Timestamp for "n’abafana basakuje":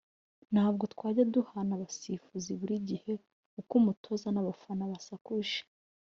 4.31-5.59